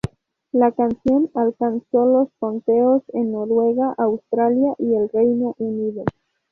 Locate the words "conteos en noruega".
2.39-3.93